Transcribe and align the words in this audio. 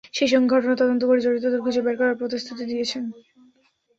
সেই 0.13 0.29
সঙ্গে 0.29 0.51
ঘটনা 0.53 0.75
তদন্ত 0.77 1.01
করে 1.05 1.19
জড়িতদের 1.21 1.63
খুঁজে 1.63 1.81
বের 1.85 1.95
করার 1.99 2.19
প্রতিশ্রুতি 2.21 2.63
দিয়েছেন। 2.71 3.03